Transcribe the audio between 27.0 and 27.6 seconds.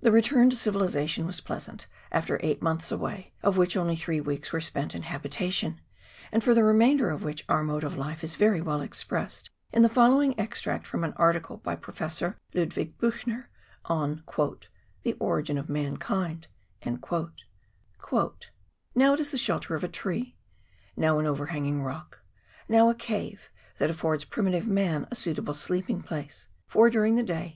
the day